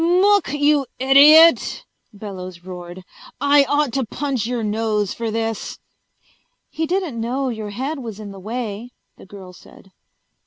"Mook, 0.03 0.51
you 0.51 0.87
idiot!" 0.97 1.85
Bellows 2.11 2.61
roared. 2.63 3.03
"I 3.39 3.65
ought 3.65 3.93
to 3.93 4.03
punch 4.03 4.47
your 4.47 4.63
nose 4.63 5.13
for 5.13 5.29
this!" 5.29 5.77
"He 6.71 6.87
didn't 6.87 7.21
know 7.21 7.49
your 7.49 7.69
head 7.69 7.99
was 7.99 8.19
in 8.19 8.31
the 8.31 8.39
way," 8.39 8.93
the 9.17 9.27
girl 9.27 9.53
said. 9.53 9.91